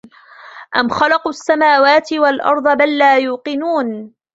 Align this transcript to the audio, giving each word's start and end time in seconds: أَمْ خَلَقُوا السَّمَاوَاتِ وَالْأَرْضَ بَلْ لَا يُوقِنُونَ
أَمْ 0.75 0.89
خَلَقُوا 0.89 1.31
السَّمَاوَاتِ 1.31 2.13
وَالْأَرْضَ 2.13 2.77
بَلْ 2.77 2.97
لَا 2.97 3.17
يُوقِنُونَ 3.17 4.13